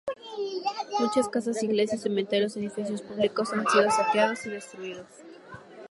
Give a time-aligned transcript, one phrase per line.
[0.99, 5.05] Muchas casas, iglesias, cementerios, edificios públicos han sido saqueados y destruidos.